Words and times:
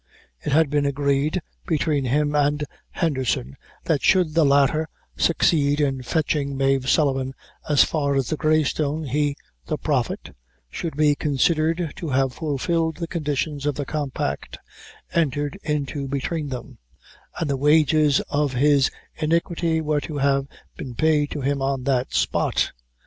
It 0.43 0.51
had 0.51 0.71
been 0.71 0.87
agreed 0.87 1.41
between 1.67 2.05
him 2.05 2.33
and 2.33 2.63
Henderson, 2.89 3.55
that 3.83 4.01
should 4.01 4.33
the 4.33 4.43
latter 4.43 4.89
succeed 5.15 5.79
in 5.79 6.01
fetching 6.01 6.57
Mave 6.57 6.89
Sullivan 6.89 7.35
as 7.69 7.83
far 7.83 8.15
as 8.15 8.27
the 8.29 8.35
Grey 8.35 8.63
Stone, 8.63 9.03
he 9.03 9.35
(the 9.67 9.77
Prophet) 9.77 10.35
should 10.71 10.97
be 10.97 11.13
considered 11.13 11.93
to 11.97 12.09
have 12.09 12.33
fulfilled 12.33 12.97
the 12.97 13.05
conditions 13.05 13.67
of 13.67 13.75
the 13.75 13.85
compact 13.85 14.57
entered 15.13 15.59
into 15.61 16.07
between 16.07 16.49
them, 16.49 16.79
and 17.39 17.47
the 17.47 17.55
wages 17.55 18.21
of 18.21 18.53
his 18.53 18.89
iniquity 19.17 19.81
were 19.81 20.01
to 20.01 20.17
have 20.17 20.47
been 20.77 20.95
paid 20.95 21.29
to 21.29 21.41
him 21.41 21.61
on 21.61 21.83
that 21.83 22.11
spot. 22.15 22.71